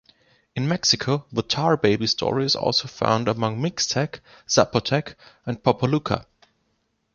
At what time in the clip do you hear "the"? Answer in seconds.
1.31-1.43